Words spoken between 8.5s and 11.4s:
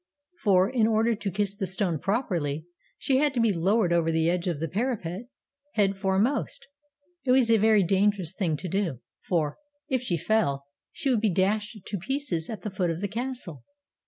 to do, for, if she fell, she would be